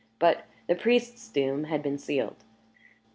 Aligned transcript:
But 0.17 0.47
the 0.65 0.73
priest's 0.73 1.29
doom 1.29 1.65
had 1.65 1.83
been 1.83 1.99
sealed. 1.99 2.43